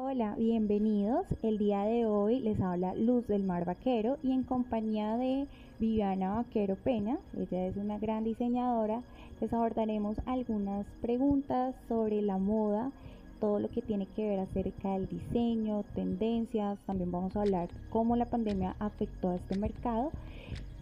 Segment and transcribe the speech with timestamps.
[0.00, 1.26] Hola, bienvenidos.
[1.42, 5.48] El día de hoy les habla Luz del Mar Vaquero y en compañía de
[5.80, 9.02] Viviana Vaquero Pena, ella es una gran diseñadora,
[9.40, 12.92] les abordaremos algunas preguntas sobre la moda,
[13.40, 18.14] todo lo que tiene que ver acerca del diseño, tendencias, también vamos a hablar cómo
[18.14, 20.12] la pandemia afectó a este mercado.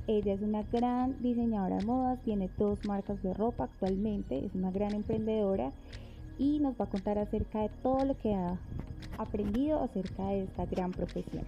[0.09, 4.71] Ella es una gran diseñadora de modas, tiene dos marcas de ropa actualmente, es una
[4.71, 5.73] gran emprendedora
[6.39, 8.59] y nos va a contar acerca de todo lo que ha
[9.19, 11.45] aprendido acerca de esta gran profesión.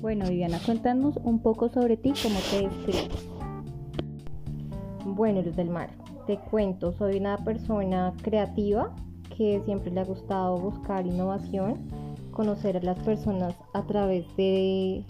[0.00, 3.28] Bueno, Viviana, cuéntanos un poco sobre ti, cómo te describes.
[5.06, 5.90] Bueno, Luz del Mar,
[6.26, 8.94] te cuento, soy una persona creativa
[9.36, 11.88] que siempre le ha gustado buscar innovación,
[12.32, 15.04] conocer a las personas a través de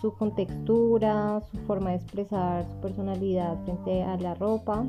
[0.00, 4.84] su contextura, su forma de expresar su personalidad frente a la ropa.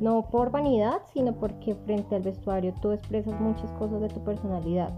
[0.00, 4.94] No por vanidad, sino porque frente al vestuario tú expresas muchas cosas de tu personalidad.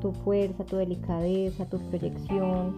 [0.00, 2.76] Tu fuerza, tu delicadeza, tu proyección.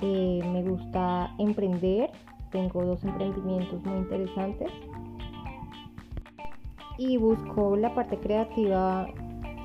[0.00, 2.10] Eh, me gusta emprender.
[2.50, 4.70] Tengo dos emprendimientos muy interesantes.
[6.96, 9.06] Y busco la parte creativa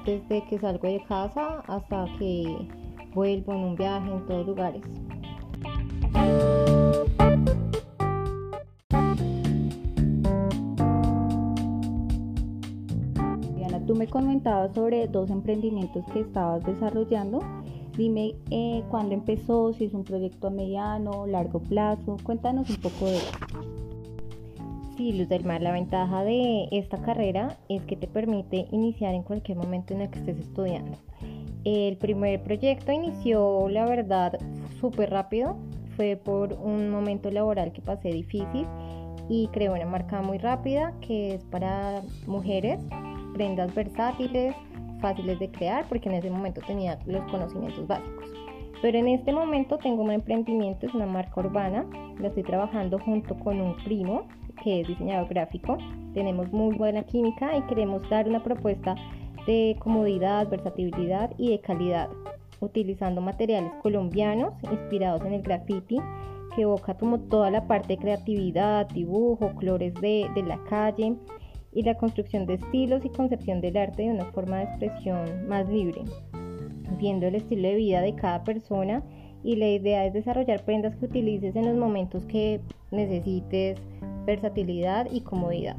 [0.06, 2.68] desde que salgo de casa hasta que
[3.14, 4.84] vuelvo en un viaje en todos lugares.
[13.56, 17.40] Diana, tú me comentabas sobre dos emprendimientos que estabas desarrollando.
[17.98, 22.18] Dime eh, cuándo empezó, si es un proyecto a mediano, largo plazo.
[22.24, 23.32] Cuéntanos un poco de eso.
[24.96, 29.24] Sí, Luz del Mar, la ventaja de esta carrera es que te permite iniciar en
[29.24, 30.98] cualquier momento en el que estés estudiando.
[31.64, 34.38] El primer proyecto inició, la verdad,
[34.80, 35.58] súper rápido
[36.02, 38.66] fue por un momento laboral que pasé difícil
[39.30, 42.80] y creé una marca muy rápida que es para mujeres,
[43.36, 44.56] prendas versátiles,
[45.00, 48.26] fáciles de crear, porque en ese momento tenía los conocimientos básicos.
[48.82, 51.86] Pero en este momento tengo un emprendimiento, es una marca urbana,
[52.20, 54.28] la estoy trabajando junto con un primo
[54.64, 55.78] que es diseñador gráfico.
[56.16, 58.96] Tenemos muy buena química y queremos dar una propuesta
[59.46, 62.10] de comodidad, versatilidad y de calidad
[62.62, 66.00] utilizando materiales colombianos inspirados en el graffiti
[66.56, 71.16] que evoca como toda la parte de creatividad, dibujo, colores de, de la calle
[71.74, 75.68] y la construcción de estilos y concepción del arte de una forma de expresión más
[75.70, 76.02] libre,
[76.98, 79.04] viendo el estilo de vida de cada persona
[79.44, 82.62] y la idea es desarrollar prendas que utilices en los momentos que
[82.92, 83.80] necesites
[84.26, 85.78] versatilidad y comodidad.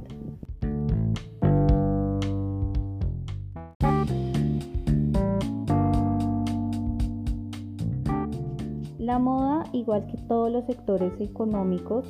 [9.12, 12.06] La moda, igual que todos los sectores económicos,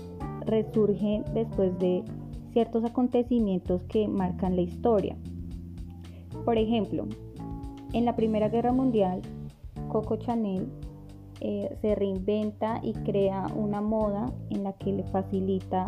[0.47, 2.05] resurge después de
[2.53, 5.17] ciertos acontecimientos que marcan la historia.
[6.45, 7.09] Por ejemplo,
[7.93, 9.21] en la Primera Guerra Mundial,
[9.89, 10.69] Coco Chanel
[11.41, 15.87] eh, se reinventa y crea una moda en la que le facilita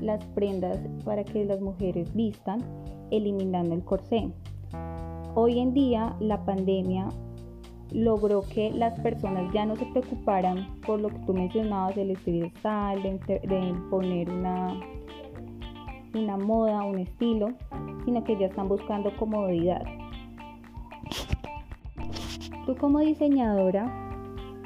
[0.00, 2.62] las prendas para que las mujeres vistan,
[3.10, 4.30] eliminando el corsé.
[5.34, 7.10] Hoy en día la pandemia
[7.92, 12.50] logró que las personas ya no se preocuparan por lo que tú mencionabas, el estilo
[12.64, 14.80] de, de imponer una,
[16.14, 17.50] una moda, un estilo,
[18.04, 19.82] sino que ya están buscando comodidad.
[22.66, 23.86] Tú como diseñadora,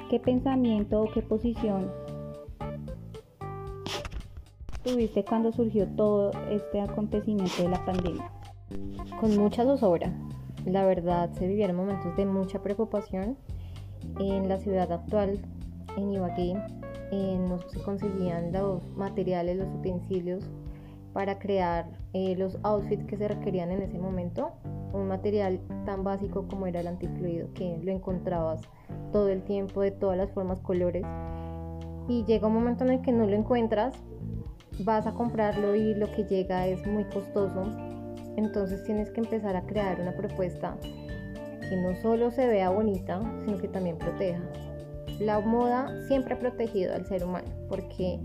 [0.08, 1.90] ¿qué pensamiento o qué posición
[4.82, 8.30] tuviste cuando surgió todo este acontecimiento de la pandemia?
[9.20, 10.10] Con mucha zozobra
[10.66, 13.36] la verdad se vivieron momentos de mucha preocupación.
[14.18, 15.38] En la ciudad actual,
[15.96, 16.54] en Ibagué,
[17.12, 20.44] no se conseguían los materiales, los utensilios
[21.12, 24.52] para crear eh, los outfits que se requerían en ese momento.
[24.92, 28.60] Un material tan básico como era el antifluido, que lo encontrabas
[29.12, 31.04] todo el tiempo, de todas las formas, colores.
[32.08, 33.94] Y llega un momento en el que no lo encuentras,
[34.84, 37.89] vas a comprarlo y lo que llega es muy costoso
[38.36, 40.76] entonces tienes que empezar a crear una propuesta
[41.68, 44.42] que no solo se vea bonita, sino que también proteja.
[45.20, 48.20] La moda siempre ha protegido al ser humano, porque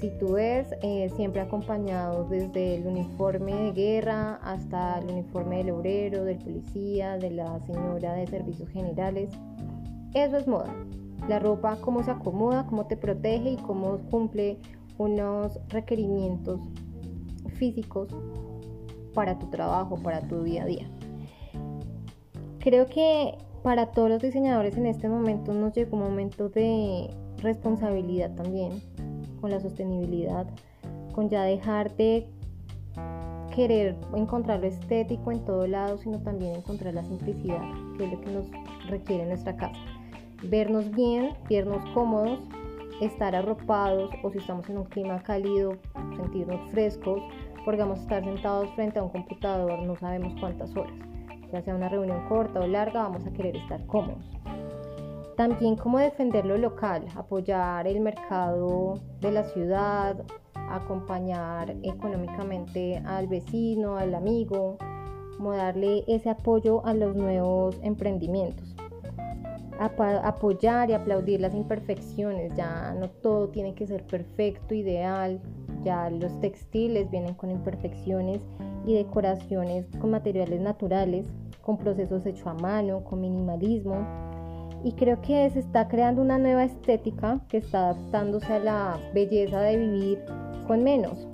[0.00, 5.70] si tú ves, eh, siempre acompañado desde el uniforme de guerra hasta el uniforme del
[5.70, 9.30] obrero, del policía, de la señora de servicios generales.
[10.12, 10.74] Eso es moda.
[11.28, 14.58] La ropa, cómo se acomoda, cómo te protege y cómo cumple
[14.98, 16.60] unos requerimientos
[17.54, 18.08] físicos
[19.16, 20.86] para tu trabajo, para tu día a día.
[22.60, 28.34] Creo que para todos los diseñadores en este momento nos llegó un momento de responsabilidad
[28.34, 28.82] también
[29.40, 30.46] con la sostenibilidad,
[31.14, 32.28] con ya dejar de
[33.54, 37.62] querer encontrar lo estético en todo lado, sino también encontrar la simplicidad,
[37.96, 38.46] que es lo que nos
[38.88, 39.80] requiere nuestra casa.
[40.42, 42.38] Vernos bien, vernos cómodos,
[43.00, 45.78] estar arropados o si estamos en un clima cálido,
[46.16, 47.22] sentirnos frescos,
[47.66, 50.94] porque vamos a estar sentados frente a un computador no sabemos cuántas horas.
[51.52, 54.24] Ya sea una reunión corta o larga, vamos a querer estar cómodos.
[55.36, 60.16] También cómo defender lo local, apoyar el mercado de la ciudad,
[60.54, 64.78] acompañar económicamente al vecino, al amigo,
[65.36, 68.76] como darle ese apoyo a los nuevos emprendimientos.
[69.78, 75.40] apoyar y aplaudir las imperfecciones, ya no todo tiene que ser perfecto, ideal,
[75.86, 78.42] ya los textiles vienen con imperfecciones
[78.84, 81.26] y decoraciones con materiales naturales,
[81.62, 84.04] con procesos hechos a mano, con minimalismo.
[84.82, 89.60] Y creo que se está creando una nueva estética que está adaptándose a la belleza
[89.60, 90.24] de vivir
[90.66, 91.28] con menos,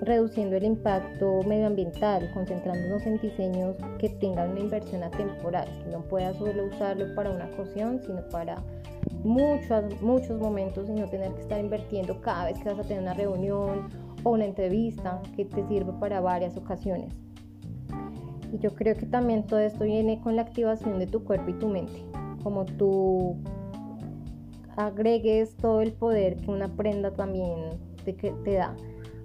[0.00, 6.34] reduciendo el impacto medioambiental, concentrándonos en diseños que tengan una inversión atemporal, que no puedas
[6.36, 8.56] solo usarlo para una ocasión, sino para
[9.28, 13.02] muchos, muchos momentos y no tener que estar invirtiendo cada vez que vas a tener
[13.02, 13.88] una reunión
[14.24, 17.12] o una entrevista que te sirva para varias ocasiones.
[18.52, 21.52] Y yo creo que también todo esto viene con la activación de tu cuerpo y
[21.54, 22.02] tu mente,
[22.42, 23.36] como tú
[24.76, 28.74] agregues todo el poder que una prenda también que te da.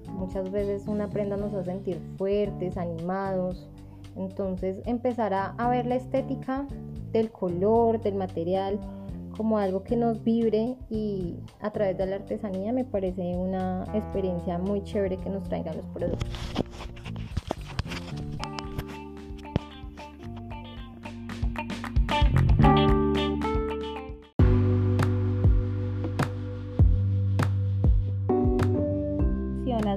[0.09, 3.69] Muchas veces una prenda nos hace sentir fuertes, animados.
[4.17, 6.67] Entonces empezar a ver la estética
[7.13, 8.77] del color, del material,
[9.35, 14.57] como algo que nos vibre y a través de la artesanía me parece una experiencia
[14.57, 16.29] muy chévere que nos traigan los productos.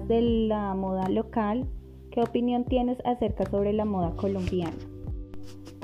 [0.08, 1.66] de la moda local,
[2.10, 4.76] ¿qué opinión tienes acerca sobre la moda colombiana?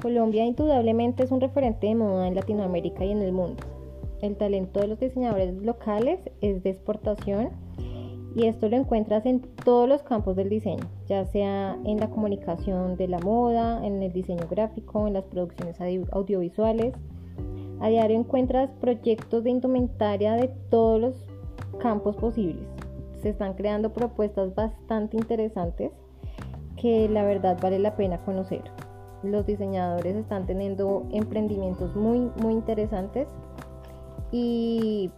[0.02, 3.62] Colombia indudablemente es un referente de moda en Latinoamérica y en el mundo.
[4.20, 7.50] El talento de los diseñadores locales es de exportación
[8.34, 12.96] y esto lo encuentras en todos los campos del diseño, ya sea en la comunicación
[12.96, 15.78] de la moda, en el diseño gráfico, en las producciones
[16.10, 16.94] audiovisuales.
[17.80, 21.14] A diario encuentras proyectos de indumentaria de todos los
[21.78, 22.66] campos posibles
[23.22, 25.92] se están creando propuestas bastante interesantes
[26.76, 28.62] que la verdad vale la pena conocer.
[29.22, 33.28] Los diseñadores están teniendo emprendimientos muy, muy interesantes
[34.30, 35.10] y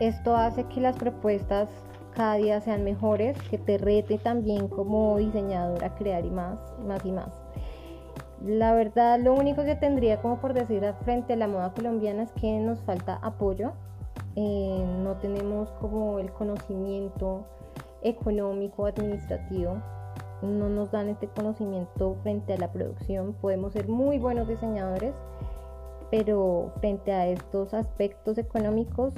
[0.00, 1.68] esto hace que las propuestas
[2.14, 7.04] cada día sean mejores, que te rete también como diseñador a crear y más, más
[7.06, 7.30] y más.
[8.44, 12.32] La verdad, lo único que tendría como por decir frente a la moda colombiana es
[12.32, 13.72] que nos falta apoyo
[14.36, 17.44] eh, no tenemos como el conocimiento
[18.02, 19.78] económico, administrativo,
[20.42, 23.34] no nos dan este conocimiento frente a la producción.
[23.34, 25.14] Podemos ser muy buenos diseñadores,
[26.10, 29.14] pero frente a estos aspectos económicos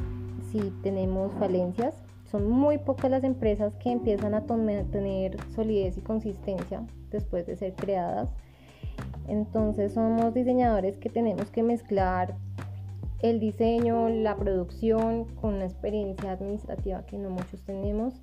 [0.51, 2.03] sí tenemos falencias.
[2.31, 7.75] Son muy pocas las empresas que empiezan a tener solidez y consistencia después de ser
[7.75, 8.31] creadas.
[9.29, 12.37] Entonces somos diseñadores que tenemos que mezclar
[13.21, 18.21] el diseño, la producción, con una experiencia administrativa que no muchos tenemos.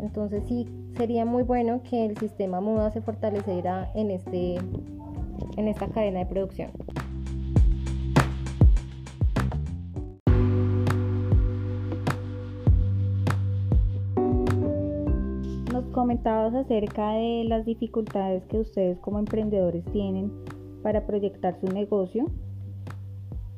[0.00, 0.66] Entonces sí,
[0.96, 4.56] sería muy bueno que el sistema MUDA se fortaleciera en, este,
[5.56, 6.70] en esta cadena de producción.
[15.72, 20.32] Nos comentabas acerca de las dificultades que ustedes como emprendedores tienen
[20.82, 22.26] para proyectar su negocio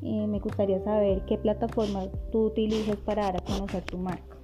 [0.05, 4.42] eh, me gustaría saber qué plataforma tú utilizas para dar a conocer tu marca.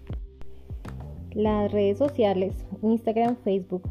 [1.39, 3.89] Las redes sociales, Instagram, Facebook,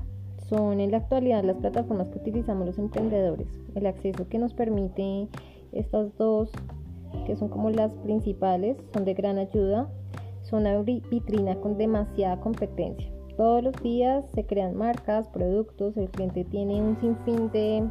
[0.49, 3.47] son en la actualidad las plataformas que utilizamos los emprendedores.
[3.73, 5.29] El acceso que nos permite
[5.71, 6.51] estas dos,
[7.25, 9.89] que son como las principales, son de gran ayuda.
[10.41, 13.09] Son una vitrina con demasiada competencia.
[13.37, 17.87] Todos los días se crean marcas, productos, el cliente tiene un sinfín de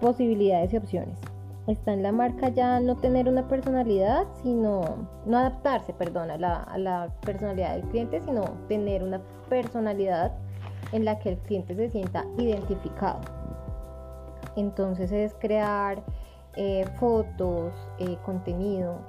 [0.00, 1.18] posibilidades y opciones
[1.66, 7.12] está en la marca ya no tener una personalidad, sino no adaptarse, perdón, a la,
[7.24, 10.32] personalidad del cliente, sino tener una personalidad
[10.92, 13.20] en la que el cliente se sienta identificado.
[14.56, 16.02] Entonces es crear
[16.54, 19.00] eh, fotos, eh, contenido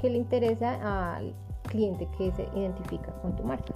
[0.00, 1.34] que le interesa al
[1.64, 3.74] cliente que se identifica con tu marca.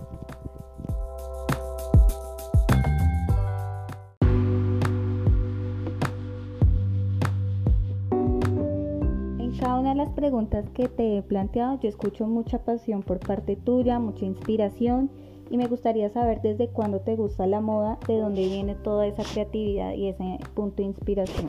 [9.94, 15.10] Las preguntas que te he planteado, yo escucho mucha pasión por parte tuya, mucha inspiración
[15.50, 19.22] y me gustaría saber desde cuándo te gusta la moda, de dónde viene toda esa
[19.22, 21.48] creatividad y ese punto de inspiración.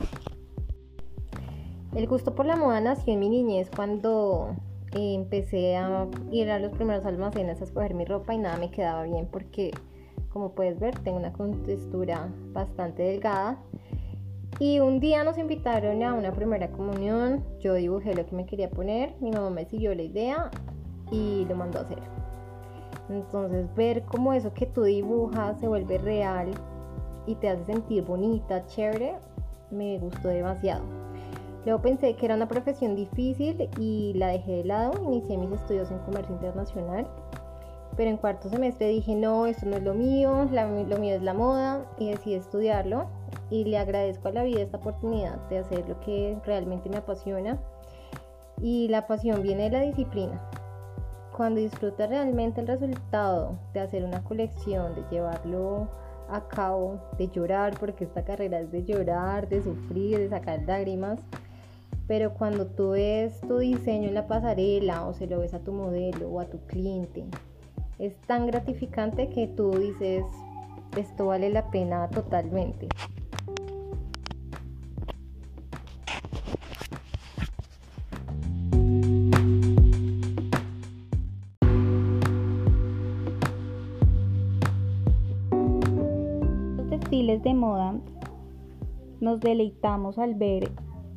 [1.95, 4.55] El gusto por la moda nació en mi niñez cuando
[4.93, 8.71] eh, empecé a ir a los primeros almacenes a escoger mi ropa y nada me
[8.71, 9.71] quedaba bien porque
[10.29, 13.59] como puedes ver tengo una contextura bastante delgada
[14.63, 18.69] y un día nos invitaron a una primera comunión, yo dibujé lo que me quería
[18.69, 20.49] poner, mi mamá me siguió la idea
[21.11, 21.99] y lo mandó a hacer.
[23.09, 26.51] Entonces ver cómo eso que tú dibujas se vuelve real
[27.27, 29.15] y te hace sentir bonita, chévere,
[29.69, 30.85] me gustó demasiado.
[31.65, 35.91] Luego pensé que era una profesión difícil y la dejé de lado, inicié mis estudios
[35.91, 37.05] en comercio internacional,
[37.97, 41.33] pero en cuarto semestre dije no, esto no es lo mío, lo mío es la
[41.33, 43.22] moda y decidí estudiarlo
[43.53, 47.59] y le agradezco a la vida esta oportunidad de hacer lo que realmente me apasiona.
[48.59, 50.41] Y la pasión viene de la disciplina.
[51.37, 55.87] Cuando disfrutas realmente el resultado de hacer una colección, de llevarlo
[56.29, 61.19] a cabo, de llorar, porque esta carrera es de llorar, de sufrir, de sacar lágrimas,
[62.07, 65.73] pero cuando tú ves tu diseño en la pasarela o se lo ves a tu
[65.73, 67.25] modelo o a tu cliente,
[67.99, 70.23] es tan gratificante que tú dices,
[70.97, 72.87] esto vale la pena totalmente.
[87.43, 87.99] De moda
[89.19, 90.71] nos deleitamos al ver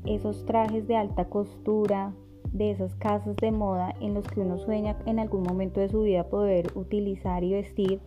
[0.05, 2.13] esos trajes de alta costura,
[2.53, 6.03] de esas casas de moda en los que uno sueña en algún momento de su
[6.03, 8.01] vida poder utilizar y vestir.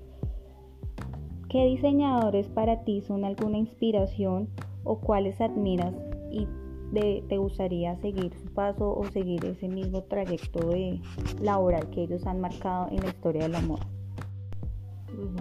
[1.49, 4.49] ¿Qué diseñadores para ti son alguna inspiración
[4.83, 5.93] o cuáles admiras
[6.31, 6.47] y
[6.93, 11.01] te gustaría seguir su paso o seguir ese mismo trayecto de
[11.41, 13.88] laboral que ellos han marcado en la historia de la moda?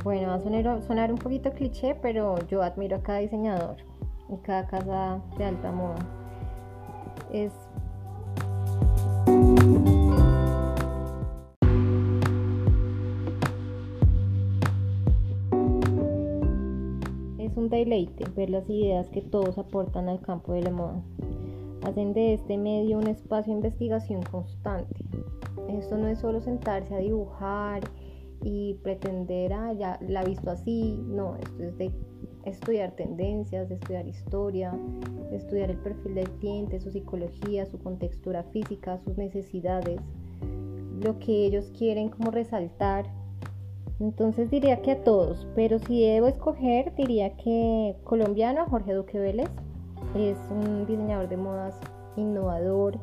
[0.03, 3.77] Bueno, va a sonar, un poquito cliché, pero yo admiro a cada diseñador
[4.29, 5.99] y cada casa de alta moda.
[7.33, 7.53] Es
[17.57, 21.03] un deleite ver las ideas que todos aportan al campo de la moda.
[21.83, 25.05] Hacen de este medio un espacio de investigación constante.
[25.69, 27.83] Esto no es solo sentarse a dibujar
[28.43, 31.93] y pretender, ah, ya la visto así, no, esto es de
[32.45, 34.73] estudiar tendencias, de estudiar historia,
[35.31, 40.01] de estudiar el perfil del cliente, su psicología, su contextura física, sus necesidades,
[41.01, 43.07] lo que ellos quieren como resaltar.
[44.01, 49.51] Entonces diría que a todos, pero si debo escoger, diría que colombiano Jorge Duque Vélez
[50.17, 51.75] es un diseñador de modas
[52.17, 52.99] innovador,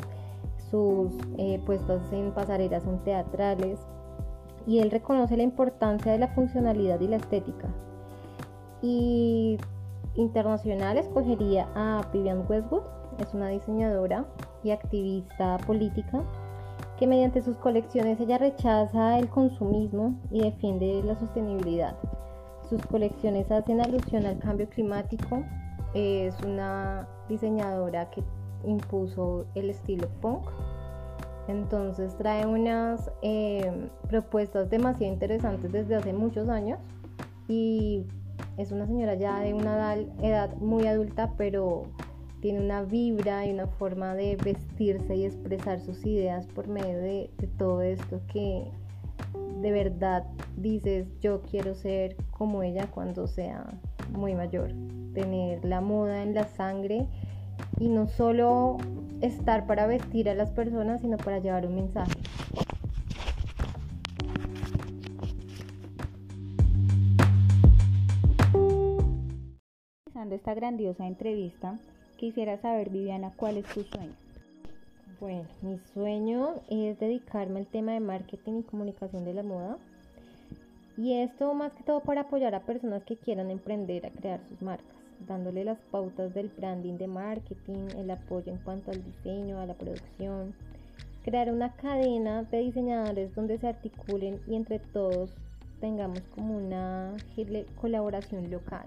[0.71, 3.79] sus eh, puestas en pasarelas son teatrales,
[4.67, 7.67] y él reconoce la importancia de la funcionalidad y la estética.
[8.81, 9.57] Y
[10.15, 12.83] internacional escogería a Vivian Westwood,
[13.19, 14.25] es una diseñadora
[14.63, 16.23] y activista política
[16.97, 21.95] que mediante sus colecciones ella rechaza el consumismo y defiende la sostenibilidad.
[22.69, 25.43] Sus colecciones hacen alusión al cambio climático.
[25.93, 28.23] Es una diseñadora que
[28.65, 30.49] impuso el estilo punk
[31.47, 36.79] entonces trae unas eh, propuestas demasiado interesantes desde hace muchos años
[37.47, 38.03] y
[38.57, 41.83] es una señora ya de una edad muy adulta, pero
[42.41, 47.29] tiene una vibra y una forma de vestirse y expresar sus ideas por medio de
[47.57, 48.71] todo esto que
[49.61, 50.25] de verdad
[50.57, 53.65] dices yo quiero ser como ella cuando sea
[54.11, 54.71] muy mayor,
[55.13, 57.07] tener la moda en la sangre
[57.79, 58.77] y no solo
[59.21, 62.13] estar para vestir a las personas, sino para llevar un mensaje.
[70.05, 71.79] Realizando esta grandiosa entrevista,
[72.17, 74.13] quisiera saber, Viviana, ¿cuál es tu sueño?
[75.19, 79.77] Bueno, mi sueño es dedicarme al tema de marketing y comunicación de la moda.
[80.97, 84.61] Y esto más que todo para apoyar a personas que quieran emprender a crear sus
[84.61, 89.65] marcas dándole las pautas del branding de marketing, el apoyo en cuanto al diseño, a
[89.65, 90.53] la producción,
[91.23, 95.31] crear una cadena de diseñadores donde se articulen y entre todos
[95.81, 97.15] tengamos como una
[97.81, 98.85] colaboración local,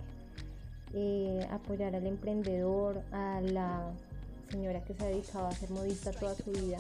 [0.95, 3.91] eh, apoyar al emprendedor, a la
[4.51, 6.79] señora que se ha dedicado a ser modista toda su vida.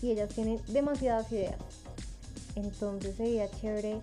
[0.00, 1.56] Y ellas tienen demasiadas ideas.
[2.56, 4.00] Entonces sería chévere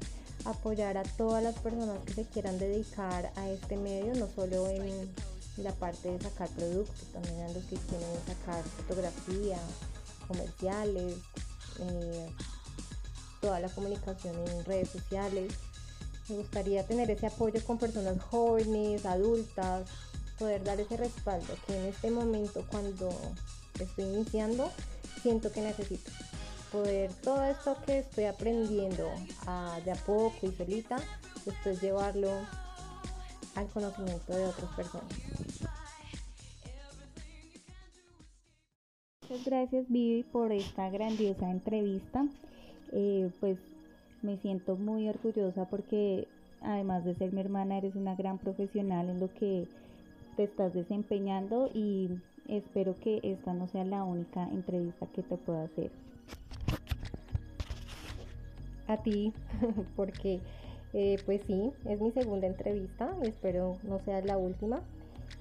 [0.51, 5.09] apoyar a todas las personas que se quieran dedicar a este medio, no solo en
[5.57, 9.57] la parte de sacar productos, también a los que quieren sacar fotografía,
[10.27, 11.15] comerciales,
[11.79, 12.29] eh,
[13.41, 15.53] toda la comunicación en redes sociales.
[16.29, 19.89] Me gustaría tener ese apoyo con personas jóvenes, adultas,
[20.37, 23.09] poder dar ese respaldo que en este momento cuando
[23.79, 24.71] estoy iniciando
[25.21, 26.11] siento que necesito.
[26.71, 29.09] Poder todo esto que estoy aprendiendo
[29.83, 30.97] de a poco y solita,
[31.45, 32.29] después llevarlo
[33.55, 35.09] al conocimiento de otras personas.
[39.29, 42.25] Muchas gracias Vivi por esta grandiosa entrevista.
[42.91, 43.57] Eh, pues
[44.21, 46.27] me siento muy orgullosa porque
[46.61, 49.67] además de ser mi hermana eres una gran profesional en lo que
[50.35, 52.09] te estás desempeñando y
[52.47, 55.91] espero que esta no sea la única entrevista que te pueda hacer.
[58.89, 59.33] A ti,
[59.95, 60.41] porque
[60.93, 64.81] eh, pues sí, es mi segunda entrevista y espero no sea la última.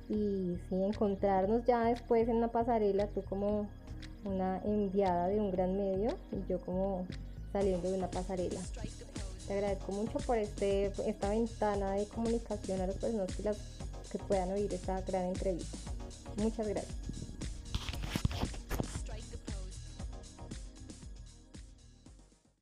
[0.08, 3.66] Y sí, encontrarnos ya después en la pasarela, tú como
[4.24, 7.06] una enviada de un gran medio y yo como
[7.52, 8.60] saliendo de una pasarela.
[9.46, 13.28] Te agradezco mucho por este, esta ventana de comunicación a las personas
[14.10, 15.78] que puedan oír esta gran entrevista.
[16.36, 17.17] Muchas gracias.